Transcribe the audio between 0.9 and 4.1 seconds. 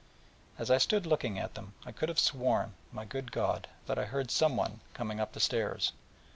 looking at them, I could have sworn, my good God, that I